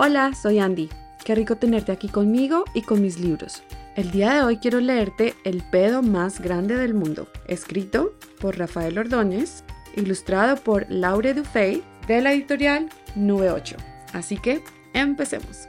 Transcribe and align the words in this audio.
Hola, 0.00 0.32
soy 0.32 0.60
Andy. 0.60 0.88
Qué 1.24 1.34
rico 1.34 1.56
tenerte 1.56 1.90
aquí 1.90 2.08
conmigo 2.08 2.62
y 2.72 2.82
con 2.82 3.02
mis 3.02 3.18
libros. 3.18 3.64
El 3.96 4.12
día 4.12 4.32
de 4.32 4.42
hoy 4.42 4.58
quiero 4.58 4.78
leerte 4.78 5.34
El 5.42 5.64
pedo 5.72 6.02
más 6.02 6.40
grande 6.40 6.76
del 6.76 6.94
mundo, 6.94 7.26
escrito 7.48 8.14
por 8.40 8.56
Rafael 8.56 8.96
Ordóñez, 8.96 9.64
ilustrado 9.96 10.54
por 10.54 10.86
Laure 10.88 11.34
Dufay 11.34 11.82
de 12.06 12.20
la 12.20 12.32
editorial 12.32 12.90
Nube 13.16 13.50
8. 13.50 13.76
Así 14.12 14.36
que 14.36 14.62
empecemos. 14.94 15.66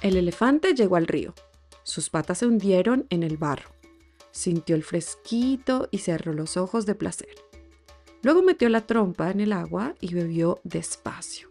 El 0.00 0.16
elefante 0.16 0.74
llegó 0.74 0.94
al 0.94 1.08
río. 1.08 1.34
Sus 1.82 2.08
patas 2.08 2.38
se 2.38 2.46
hundieron 2.46 3.04
en 3.10 3.24
el 3.24 3.36
barro. 3.36 3.77
Sintió 4.38 4.76
el 4.76 4.84
fresquito 4.84 5.88
y 5.90 5.98
cerró 5.98 6.32
los 6.32 6.56
ojos 6.56 6.86
de 6.86 6.94
placer. 6.94 7.34
Luego 8.22 8.40
metió 8.40 8.68
la 8.68 8.86
trompa 8.86 9.32
en 9.32 9.40
el 9.40 9.52
agua 9.52 9.96
y 10.00 10.14
bebió 10.14 10.60
despacio. 10.62 11.50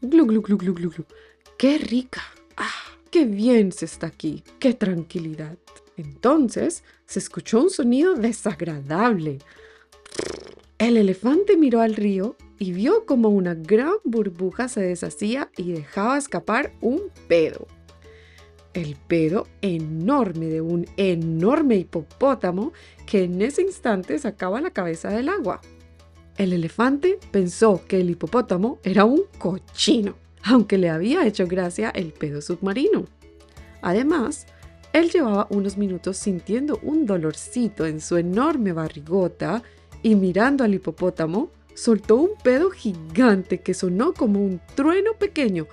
Glu, 0.00 0.26
glu, 0.26 0.40
glu, 0.40 0.56
glu, 0.56 0.72
glu, 0.72 0.90
glu. 0.90 1.04
¡Qué 1.58 1.76
rica! 1.78 2.22
¡Ah! 2.56 2.70
¡Qué 3.10 3.24
bien 3.24 3.72
se 3.72 3.86
está 3.86 4.06
aquí! 4.06 4.44
¡Qué 4.60 4.74
tranquilidad! 4.74 5.58
Entonces 5.96 6.84
se 7.04 7.18
escuchó 7.18 7.62
un 7.62 7.70
sonido 7.70 8.14
desagradable. 8.14 9.38
El 10.78 10.98
elefante 10.98 11.56
miró 11.56 11.80
al 11.80 11.96
río 11.96 12.36
y 12.60 12.70
vio 12.70 13.06
como 13.06 13.30
una 13.30 13.54
gran 13.54 13.94
burbuja 14.04 14.68
se 14.68 14.82
deshacía 14.82 15.50
y 15.56 15.72
dejaba 15.72 16.16
escapar 16.16 16.74
un 16.80 17.10
pedo. 17.26 17.66
El 18.72 18.96
pedo 18.96 19.48
enorme 19.62 20.46
de 20.46 20.60
un 20.60 20.86
enorme 20.96 21.76
hipopótamo 21.76 22.72
que 23.04 23.24
en 23.24 23.42
ese 23.42 23.62
instante 23.62 24.18
sacaba 24.18 24.60
la 24.60 24.70
cabeza 24.70 25.08
del 25.10 25.28
agua. 25.28 25.60
El 26.36 26.52
elefante 26.52 27.18
pensó 27.32 27.82
que 27.86 28.00
el 28.00 28.10
hipopótamo 28.10 28.78
era 28.84 29.04
un 29.04 29.24
cochino, 29.38 30.14
aunque 30.44 30.78
le 30.78 30.88
había 30.88 31.26
hecho 31.26 31.46
gracia 31.46 31.90
el 31.90 32.12
pedo 32.12 32.40
submarino. 32.40 33.06
Además, 33.82 34.46
él 34.92 35.10
llevaba 35.10 35.46
unos 35.50 35.76
minutos 35.76 36.16
sintiendo 36.16 36.78
un 36.82 37.06
dolorcito 37.06 37.86
en 37.86 38.00
su 38.00 38.16
enorme 38.16 38.72
barrigota 38.72 39.62
y 40.02 40.14
mirando 40.14 40.64
al 40.64 40.74
hipopótamo, 40.74 41.50
soltó 41.74 42.16
un 42.16 42.30
pedo 42.42 42.70
gigante 42.70 43.60
que 43.60 43.74
sonó 43.74 44.12
como 44.14 44.40
un 44.40 44.60
trueno 44.74 45.12
pequeño. 45.18 45.66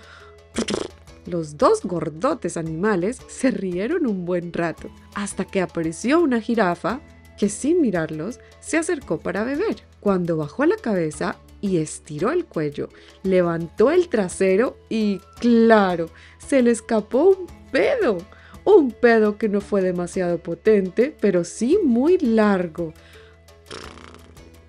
Los 1.27 1.57
dos 1.57 1.81
gordotes 1.83 2.55
animales 2.55 3.19
se 3.27 3.51
rieron 3.51 4.07
un 4.07 4.25
buen 4.25 4.53
rato, 4.53 4.89
hasta 5.13 5.43
que 5.43 5.59
apareció 5.59 6.21
una 6.21 6.39
jirafa 6.39 7.01
que 7.37 7.49
sin 7.49 7.81
mirarlos 7.81 8.39
se 8.61 8.77
acercó 8.77 9.19
para 9.19 9.43
beber. 9.43 9.75
Cuando 9.99 10.37
bajó 10.37 10.65
la 10.65 10.77
cabeza 10.77 11.35
y 11.59 11.77
estiró 11.77 12.31
el 12.31 12.45
cuello, 12.45 12.87
levantó 13.23 13.91
el 13.91 14.07
trasero 14.07 14.77
y, 14.87 15.19
claro, 15.39 16.09
se 16.37 16.61
le 16.61 16.71
escapó 16.71 17.25
un 17.25 17.47
pedo. 17.71 18.19
Un 18.63 18.91
pedo 18.91 19.37
que 19.37 19.49
no 19.49 19.59
fue 19.59 19.81
demasiado 19.81 20.37
potente, 20.37 21.15
pero 21.19 21.43
sí 21.43 21.77
muy 21.83 22.17
largo. 22.19 22.93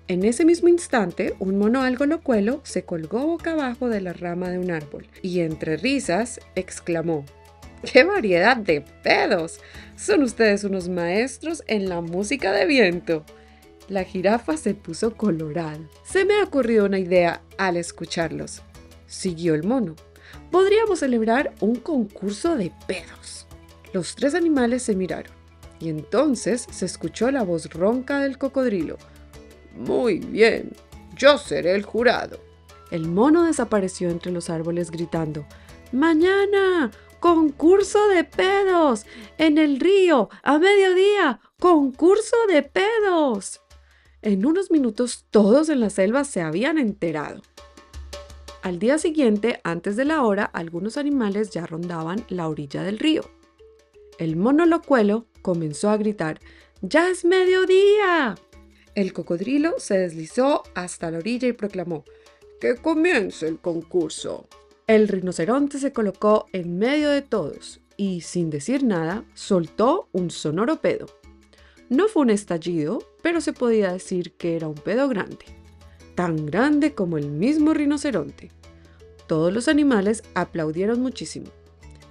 En 0.09 0.25
ese 0.25 0.43
mismo 0.43 0.69
instante, 0.69 1.35
un 1.37 1.59
mono 1.59 1.83
algo 1.83 2.07
locuelo 2.07 2.61
se 2.63 2.83
colgó 2.83 3.27
boca 3.27 3.51
abajo 3.51 3.89
de 3.89 4.01
la 4.01 4.11
rama 4.11 4.49
de 4.49 4.57
un 4.57 4.71
árbol 4.71 5.05
y 5.21 5.41
entre 5.41 5.77
risas 5.77 6.39
exclamó, 6.55 7.25
¡Qué 7.83 8.03
variedad 8.03 8.57
de 8.57 8.81
pedos! 9.03 9.59
Son 9.95 10.23
ustedes 10.23 10.63
unos 10.63 10.89
maestros 10.89 11.63
en 11.67 11.89
la 11.89 12.01
música 12.01 12.51
de 12.53 12.65
viento. 12.65 13.23
La 13.87 14.03
jirafa 14.03 14.57
se 14.57 14.73
puso 14.73 15.15
colorada. 15.15 15.77
Se 16.03 16.25
me 16.25 16.39
ha 16.39 16.43
ocurrido 16.43 16.87
una 16.87 16.97
idea 16.97 17.43
al 17.59 17.77
escucharlos. 17.77 18.63
Siguió 19.05 19.53
el 19.53 19.63
mono. 19.63 19.95
Podríamos 20.49 21.01
celebrar 21.01 21.53
un 21.59 21.75
concurso 21.75 22.55
de 22.55 22.71
pedos. 22.87 23.45
Los 23.93 24.15
tres 24.15 24.33
animales 24.33 24.81
se 24.81 24.95
miraron 24.95 25.33
y 25.79 25.89
entonces 25.89 26.65
se 26.71 26.87
escuchó 26.87 27.29
la 27.29 27.43
voz 27.43 27.69
ronca 27.69 28.21
del 28.21 28.39
cocodrilo. 28.39 28.97
Muy 29.79 30.19
bien, 30.19 30.73
yo 31.15 31.37
seré 31.37 31.73
el 31.73 31.83
jurado. 31.83 32.37
El 32.91 33.07
mono 33.07 33.45
desapareció 33.45 34.09
entre 34.09 34.31
los 34.31 34.49
árboles 34.49 34.91
gritando, 34.91 35.45
Mañana, 35.93 36.91
concurso 37.21 38.09
de 38.09 38.25
pedos. 38.25 39.05
En 39.37 39.57
el 39.57 39.79
río, 39.79 40.29
a 40.43 40.59
mediodía, 40.59 41.39
concurso 41.59 42.35
de 42.49 42.61
pedos. 42.61 43.61
En 44.21 44.45
unos 44.45 44.69
minutos 44.69 45.25
todos 45.31 45.69
en 45.69 45.79
la 45.79 45.89
selva 45.89 46.25
se 46.25 46.41
habían 46.41 46.77
enterado. 46.77 47.41
Al 48.61 48.79
día 48.79 48.97
siguiente, 48.97 49.61
antes 49.63 49.95
de 49.95 50.03
la 50.03 50.23
hora, 50.23 50.43
algunos 50.43 50.97
animales 50.97 51.51
ya 51.51 51.65
rondaban 51.65 52.25
la 52.27 52.49
orilla 52.49 52.83
del 52.83 52.99
río. 52.99 53.23
El 54.17 54.35
mono 54.35 54.65
locuelo 54.65 55.25
comenzó 55.41 55.89
a 55.89 55.95
gritar, 55.95 56.41
¡Ya 56.81 57.09
es 57.09 57.23
mediodía! 57.23 58.35
El 58.99 59.13
cocodrilo 59.13 59.75
se 59.77 59.97
deslizó 59.97 60.63
hasta 60.75 61.09
la 61.09 61.19
orilla 61.19 61.47
y 61.47 61.53
proclamó, 61.53 62.03
¡Que 62.59 62.75
comience 62.75 63.47
el 63.47 63.57
concurso! 63.57 64.49
El 64.87 65.07
rinoceronte 65.07 65.79
se 65.79 65.93
colocó 65.93 66.47
en 66.51 66.77
medio 66.77 67.09
de 67.09 67.21
todos 67.21 67.79
y, 67.95 68.19
sin 68.19 68.49
decir 68.49 68.83
nada, 68.83 69.23
soltó 69.35 70.09
un 70.11 70.29
sonoro 70.31 70.81
pedo. 70.81 71.05
No 71.87 72.09
fue 72.09 72.23
un 72.23 72.29
estallido, 72.29 73.01
pero 73.21 73.39
se 73.39 73.53
podía 73.53 73.93
decir 73.93 74.33
que 74.33 74.57
era 74.57 74.67
un 74.67 74.75
pedo 74.75 75.07
grande, 75.07 75.45
tan 76.15 76.45
grande 76.45 76.93
como 76.93 77.17
el 77.17 77.29
mismo 77.29 77.73
rinoceronte. 77.73 78.51
Todos 79.27 79.53
los 79.53 79.69
animales 79.69 80.23
aplaudieron 80.33 80.99
muchísimo. 80.99 81.47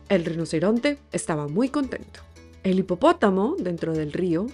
El 0.09 0.25
rinoceronte 0.25 0.97
estaba 1.12 1.49
muy 1.49 1.69
contento. 1.69 2.20
El 2.62 2.78
hipopótamo, 2.78 3.56
dentro 3.59 3.93
del 3.93 4.10
río, 4.10 4.47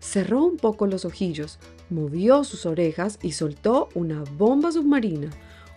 cerró 0.00 0.44
un 0.44 0.56
poco 0.56 0.86
los 0.86 1.04
ojillos, 1.04 1.60
movió 1.88 2.42
sus 2.42 2.66
orejas 2.66 3.18
y 3.22 3.32
soltó 3.32 3.88
una 3.94 4.24
bomba 4.36 4.72
submarina 4.72 5.30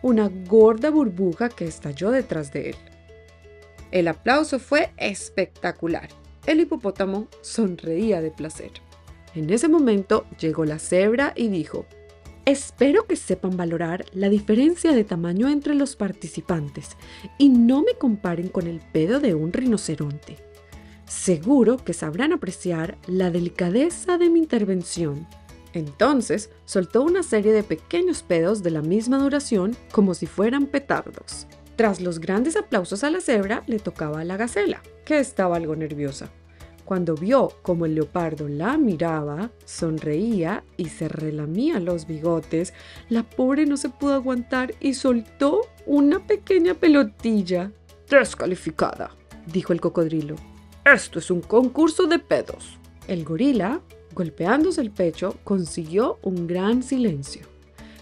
una 0.03 0.29
gorda 0.29 0.91
burbuja 0.91 1.50
que 1.50 1.66
estalló 1.66 2.11
detrás 2.11 2.51
de 2.53 2.72
él. 2.72 2.75
El 3.91 4.07
aplauso 4.09 4.59
fue 4.59 4.91
espectacular. 4.97 6.09
El 6.45 6.59
hipopótamo 6.59 7.28
sonreía 7.41 8.22
de 8.22 8.29
placer. 8.29 8.72
En 9.33 9.50
ese 9.50 9.69
momento 9.69 10.25
llegó 10.39 10.66
la 10.66 10.78
cebra 10.78 11.33
y 11.35 11.47
dijo, 11.47 11.85
Espero 12.45 13.07
que 13.07 13.16
sepan 13.16 13.56
valorar 13.56 14.06
la 14.12 14.28
diferencia 14.28 14.91
de 14.91 15.06
tamaño 15.06 15.47
entre 15.47 15.73
los 15.73 15.95
participantes 15.95 16.97
y 17.38 17.47
no 17.47 17.81
me 17.81 17.94
comparen 17.94 18.50
con 18.50 18.67
el 18.67 18.81
pedo 18.81 19.22
de 19.22 19.33
un 19.33 19.53
rinoceronte. 19.53 20.53
Seguro 21.13 21.78
que 21.78 21.94
sabrán 21.94 22.34
apreciar 22.34 22.97
la 23.07 23.29
delicadeza 23.29 24.18
de 24.18 24.29
mi 24.29 24.40
intervención. 24.40 25.25
Entonces 25.72 26.50
soltó 26.66 27.01
una 27.01 27.24
serie 27.24 27.53
de 27.53 27.63
pequeños 27.63 28.24
pedos 28.24 28.62
de 28.62 28.72
la 28.72 28.81
misma 28.81 29.19
duración 29.19 29.78
como 29.94 30.16
si 30.16 30.25
fueran 30.25 30.66
petardos. 30.66 31.47
Tras 31.78 32.01
los 32.01 32.19
grandes 32.19 32.57
aplausos 32.57 33.06
a 33.06 33.09
la 33.09 33.22
cebra 33.22 33.63
le 33.68 33.79
tocaba 33.79 34.19
a 34.19 34.24
la 34.25 34.38
gacela, 34.38 34.81
que 35.06 35.19
estaba 35.19 35.56
algo 35.56 35.78
nerviosa. 35.78 36.29
Cuando 36.84 37.16
vio 37.16 37.53
cómo 37.62 37.85
el 37.85 37.95
leopardo 37.95 38.50
la 38.50 38.78
miraba, 38.78 39.51
sonreía 39.63 40.66
y 40.75 40.90
se 40.90 41.07
relamía 41.07 41.80
los 41.80 42.06
bigotes, 42.06 42.74
la 43.07 43.24
pobre 43.24 43.66
no 43.66 43.78
se 43.78 43.90
pudo 43.90 44.16
aguantar 44.16 44.74
y 44.81 44.95
soltó 44.95 45.62
una 45.85 46.25
pequeña 46.25 46.74
pelotilla. 46.74 47.72
Descalificada, 48.09 49.12
dijo 49.45 49.72
el 49.72 49.80
cocodrilo. 49.80 50.53
Esto 50.85 51.19
es 51.19 51.31
un 51.31 51.41
concurso 51.41 52.07
de 52.07 52.19
pedos. 52.19 52.77
El 53.07 53.24
gorila 53.24 53.81
Golpeándose 54.13 54.81
el 54.81 54.91
pecho, 54.91 55.38
consiguió 55.44 56.19
un 56.21 56.47
gran 56.47 56.83
silencio. 56.83 57.47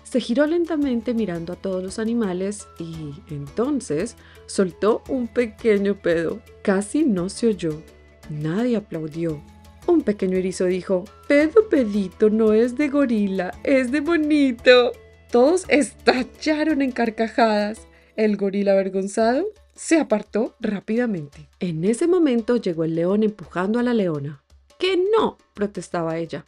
Se 0.03 0.19
giró 0.19 0.45
lentamente 0.45 1.13
mirando 1.13 1.53
a 1.53 1.55
todos 1.55 1.81
los 1.81 1.99
animales 1.99 2.67
y 2.79 3.13
entonces 3.33 4.17
soltó 4.45 5.03
un 5.07 5.29
pequeño 5.29 6.01
pedo. 6.01 6.41
Casi 6.63 7.05
no 7.05 7.29
se 7.29 7.47
oyó. 7.47 7.81
Nadie 8.29 8.75
aplaudió. 8.75 9.41
Un 9.87 10.01
pequeño 10.01 10.37
erizo 10.37 10.65
dijo, 10.65 11.05
pedo 11.27 11.69
pedito 11.69 12.29
no 12.29 12.51
es 12.51 12.77
de 12.77 12.89
gorila, 12.89 13.51
es 13.63 13.91
de 13.91 14.01
bonito. 14.01 14.91
Todos 15.31 15.63
estallaron 15.69 16.81
en 16.81 16.91
carcajadas. 16.91 17.87
El 18.17 18.35
gorila 18.35 18.73
avergonzado 18.73 19.45
se 19.81 19.97
apartó 19.97 20.55
rápidamente. 20.59 21.49
En 21.59 21.83
ese 21.83 22.05
momento 22.05 22.55
llegó 22.55 22.83
el 22.83 22.93
león 22.93 23.23
empujando 23.23 23.79
a 23.79 23.83
la 23.83 23.95
leona. 23.95 24.43
Que 24.77 24.95
no, 24.95 25.39
protestaba 25.55 26.19
ella. 26.19 26.45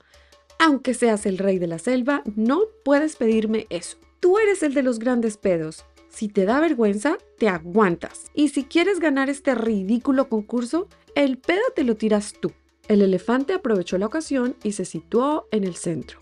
Aunque 0.59 0.93
seas 0.93 1.25
el 1.25 1.39
rey 1.39 1.57
de 1.57 1.65
la 1.65 1.79
selva, 1.79 2.21
no 2.35 2.61
puedes 2.85 3.15
pedirme 3.15 3.65
eso. 3.71 3.97
Tú 4.19 4.37
eres 4.37 4.61
el 4.61 4.75
de 4.75 4.83
los 4.83 4.99
grandes 4.99 5.37
pedos. 5.37 5.83
Si 6.09 6.27
te 6.27 6.45
da 6.45 6.59
vergüenza, 6.59 7.17
te 7.39 7.49
aguantas. 7.49 8.27
Y 8.35 8.49
si 8.49 8.65
quieres 8.65 8.99
ganar 8.99 9.31
este 9.31 9.55
ridículo 9.55 10.29
concurso, 10.29 10.87
el 11.15 11.39
pedo 11.39 11.63
te 11.75 11.83
lo 11.83 11.97
tiras 11.97 12.33
tú. 12.39 12.51
El 12.87 13.01
elefante 13.01 13.53
aprovechó 13.53 13.97
la 13.97 14.05
ocasión 14.05 14.55
y 14.61 14.73
se 14.73 14.85
situó 14.85 15.47
en 15.49 15.63
el 15.63 15.73
centro. 15.73 16.19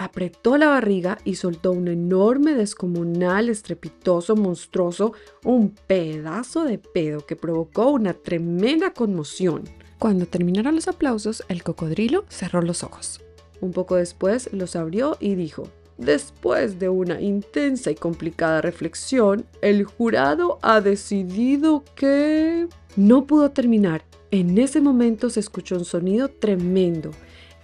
Apretó 0.00 0.56
la 0.58 0.68
barriga 0.68 1.18
y 1.24 1.34
soltó 1.34 1.72
un 1.72 1.88
enorme, 1.88 2.54
descomunal, 2.54 3.48
estrepitoso, 3.48 4.36
monstruoso, 4.36 5.12
un 5.42 5.70
pedazo 5.70 6.62
de 6.62 6.78
pedo 6.78 7.26
que 7.26 7.34
provocó 7.34 7.90
una 7.90 8.14
tremenda 8.14 8.92
conmoción. 8.92 9.64
Cuando 9.98 10.26
terminaron 10.26 10.76
los 10.76 10.86
aplausos, 10.86 11.42
el 11.48 11.64
cocodrilo 11.64 12.24
cerró 12.28 12.62
los 12.62 12.84
ojos. 12.84 13.20
Un 13.60 13.72
poco 13.72 13.96
después 13.96 14.48
los 14.52 14.76
abrió 14.76 15.16
y 15.18 15.34
dijo, 15.34 15.64
Después 15.96 16.78
de 16.78 16.88
una 16.88 17.20
intensa 17.20 17.90
y 17.90 17.96
complicada 17.96 18.60
reflexión, 18.60 19.46
el 19.62 19.82
jurado 19.82 20.60
ha 20.62 20.80
decidido 20.80 21.82
que... 21.96 22.68
No 22.94 23.26
pudo 23.26 23.50
terminar. 23.50 24.04
En 24.30 24.58
ese 24.58 24.80
momento 24.80 25.28
se 25.28 25.40
escuchó 25.40 25.74
un 25.74 25.84
sonido 25.84 26.28
tremendo, 26.28 27.10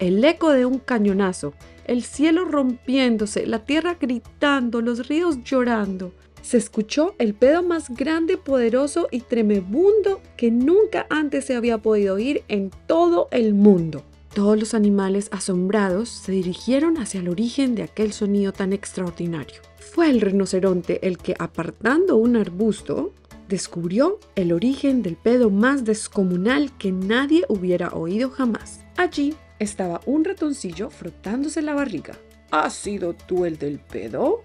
el 0.01 0.25
eco 0.25 0.51
de 0.51 0.67
un 0.67 0.79
cañonazo, 0.79 1.55
el 1.87 2.03
cielo 2.03 2.45
rompiéndose, 2.45 3.47
la 3.47 3.65
tierra 3.65 3.97
gritando, 4.01 4.81
los 4.81 5.09
ríos 5.09 5.43
llorando. 5.45 6.13
Se 6.43 6.59
escuchó 6.59 7.15
el 7.19 7.35
pedo 7.35 7.63
más 7.63 7.89
grande, 7.89 8.37
poderoso 8.37 9.09
y 9.11 9.21
tremebundo 9.21 10.21
que 10.37 10.51
nunca 10.51 11.07
antes 11.09 11.47
se 11.47 11.55
había 11.55 11.79
podido 11.79 12.17
oír 12.17 12.43
en 12.49 12.71
todo 12.87 13.29
el 13.31 13.55
mundo. 13.55 14.05
Todos 14.35 14.59
los 14.59 14.75
animales 14.75 15.29
asombrados 15.31 16.09
se 16.09 16.33
dirigieron 16.33 16.99
hacia 16.99 17.21
el 17.21 17.29
origen 17.29 17.75
de 17.75 17.85
aquel 17.85 18.13
sonido 18.13 18.53
tan 18.53 18.73
extraordinario. 18.73 19.61
Fue 19.79 20.11
el 20.11 20.21
rinoceronte 20.21 21.07
el 21.07 21.19
que, 21.19 21.37
apartando 21.39 22.17
un 22.17 22.37
arbusto, 22.37 23.13
descubrió 23.49 24.19
el 24.35 24.53
origen 24.53 25.03
del 25.03 25.17
pedo 25.17 25.51
más 25.51 25.85
descomunal 25.85 26.77
que 26.77 26.91
nadie 26.91 27.45
hubiera 27.49 27.91
oído 27.91 28.29
jamás. 28.31 28.81
Allí 28.97 29.35
estaba 29.59 30.01
un 30.07 30.25
ratoncillo 30.25 30.91
frotándose 30.91 31.63
la 31.63 31.75
barriga. 31.75 32.15
¿Has 32.51 32.75
sido 32.75 33.15
tú 33.15 33.45
el 33.45 33.59
del 33.59 33.79
pedo? 33.79 34.43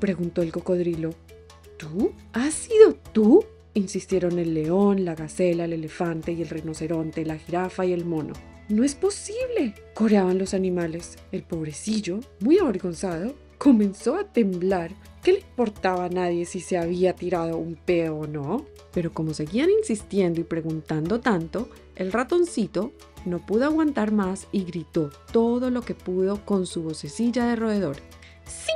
preguntó 0.00 0.42
el 0.42 0.52
cocodrilo. 0.52 1.10
¿Tú? 1.76 2.12
¿Has 2.32 2.54
sido 2.54 2.94
tú? 3.12 3.44
insistieron 3.74 4.38
el 4.38 4.54
león, 4.54 5.04
la 5.04 5.14
gacela, 5.14 5.64
el 5.64 5.74
elefante 5.74 6.32
y 6.32 6.42
el 6.42 6.48
rinoceronte, 6.48 7.26
la 7.26 7.36
jirafa 7.36 7.84
y 7.84 7.92
el 7.92 8.04
mono. 8.04 8.32
No 8.68 8.82
es 8.82 8.94
posible, 8.94 9.74
coreaban 9.94 10.38
los 10.38 10.54
animales. 10.54 11.16
El 11.30 11.42
pobrecillo, 11.42 12.20
muy 12.40 12.58
avergonzado, 12.58 13.34
comenzó 13.58 14.16
a 14.16 14.24
temblar. 14.24 14.92
¿Qué 15.22 15.32
le 15.32 15.38
importaba 15.40 16.04
a 16.04 16.08
nadie 16.08 16.44
si 16.44 16.60
se 16.60 16.78
había 16.78 17.14
tirado 17.14 17.56
un 17.56 17.74
pedo 17.74 18.16
o 18.16 18.26
no? 18.26 18.64
Pero 18.92 19.12
como 19.12 19.34
seguían 19.34 19.70
insistiendo 19.70 20.40
y 20.40 20.44
preguntando 20.44 21.20
tanto, 21.20 21.68
el 21.96 22.12
ratoncito 22.12 22.92
no 23.24 23.44
pudo 23.44 23.64
aguantar 23.64 24.12
más 24.12 24.46
y 24.52 24.64
gritó 24.64 25.10
todo 25.32 25.70
lo 25.70 25.82
que 25.82 25.94
pudo 25.94 26.44
con 26.44 26.66
su 26.66 26.82
vocecilla 26.82 27.46
de 27.46 27.56
roedor. 27.56 27.96
Sí, 28.44 28.72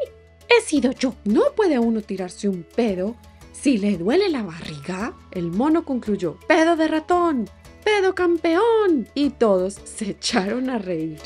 he 0.49 0.61
sido 0.61 0.93
yo. 0.93 1.15
¿No 1.25 1.43
puede 1.55 1.79
uno 1.79 2.03
tirarse 2.03 2.49
un 2.49 2.65
pedo 2.65 3.15
si 3.53 3.79
le 3.79 3.97
duele 3.97 4.29
la 4.29 4.43
barriga? 4.43 5.17
El 5.31 5.53
mono 5.53 5.85
concluyó. 5.85 6.37
Pedo 6.49 6.77
de 6.77 6.89
ratón. 6.89 7.49
¡Pedo 7.85 8.15
campeón! 8.15 9.09
Y 9.15 9.31
todos 9.31 9.79
se 9.85 10.11
echaron 10.11 10.69
a 10.69 10.79
reír. 10.79 11.19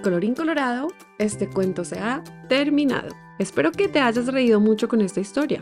Colorín 0.00 0.34
colorado, 0.34 0.88
este 1.18 1.48
cuento 1.48 1.84
se 1.84 1.98
ha 1.98 2.22
terminado. 2.48 3.14
Espero 3.38 3.72
que 3.72 3.88
te 3.88 4.00
hayas 4.00 4.26
reído 4.26 4.60
mucho 4.60 4.88
con 4.88 5.00
esta 5.00 5.20
historia. 5.20 5.60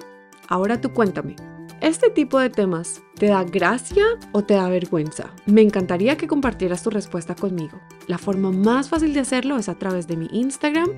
Ahora 0.48 0.80
tú 0.80 0.92
cuéntame, 0.92 1.36
¿este 1.80 2.10
tipo 2.10 2.38
de 2.38 2.50
temas 2.50 3.02
te 3.16 3.26
da 3.26 3.44
gracia 3.44 4.04
o 4.32 4.42
te 4.42 4.54
da 4.54 4.68
vergüenza? 4.68 5.30
Me 5.46 5.62
encantaría 5.62 6.16
que 6.16 6.26
compartieras 6.26 6.82
tu 6.82 6.90
respuesta 6.90 7.34
conmigo. 7.34 7.80
La 8.06 8.18
forma 8.18 8.50
más 8.50 8.88
fácil 8.88 9.14
de 9.14 9.20
hacerlo 9.20 9.58
es 9.58 9.68
a 9.68 9.74
través 9.74 10.08
de 10.08 10.16
mi 10.16 10.28
Instagram, 10.32 10.88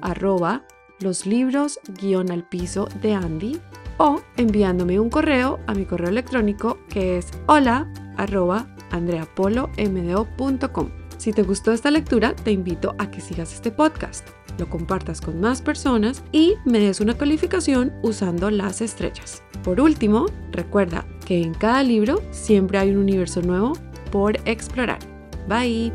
arroba 0.00 0.64
los 1.00 1.26
libros 1.26 1.78
guion 2.00 2.30
al 2.30 2.48
piso 2.48 2.88
de 3.02 3.14
Andy 3.14 3.60
o 3.98 4.22
enviándome 4.36 5.00
un 5.00 5.10
correo 5.10 5.58
a 5.66 5.74
mi 5.74 5.84
correo 5.84 6.08
electrónico 6.08 6.78
que 6.88 7.18
es 7.18 7.28
hola 7.46 7.92
arroba 8.16 8.66
andreapolomdo.com. 8.90 11.05
Si 11.26 11.32
te 11.32 11.42
gustó 11.42 11.72
esta 11.72 11.90
lectura, 11.90 12.36
te 12.36 12.52
invito 12.52 12.94
a 12.98 13.10
que 13.10 13.20
sigas 13.20 13.52
este 13.52 13.72
podcast, 13.72 14.28
lo 14.60 14.70
compartas 14.70 15.20
con 15.20 15.40
más 15.40 15.60
personas 15.60 16.22
y 16.30 16.54
me 16.64 16.78
des 16.78 17.00
una 17.00 17.18
calificación 17.18 17.92
usando 18.04 18.48
las 18.48 18.80
estrellas. 18.80 19.42
Por 19.64 19.80
último, 19.80 20.26
recuerda 20.52 21.04
que 21.26 21.42
en 21.42 21.52
cada 21.54 21.82
libro 21.82 22.22
siempre 22.30 22.78
hay 22.78 22.90
un 22.90 22.98
universo 22.98 23.42
nuevo 23.42 23.72
por 24.12 24.36
explorar. 24.44 25.00
Bye. 25.48 25.92